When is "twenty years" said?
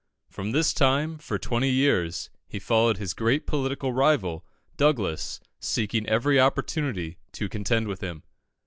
1.37-2.31